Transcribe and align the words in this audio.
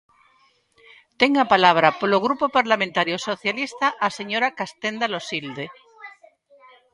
Ten 1.19 1.31
a 1.43 1.45
palabra, 1.53 1.87
polo 1.99 2.23
Grupo 2.25 2.45
Parlamentario 2.57 3.17
Socialista, 3.29 3.87
a 4.07 4.09
señora 4.17 4.53
Castenda 4.59 5.05
Loxilde. 5.13 5.65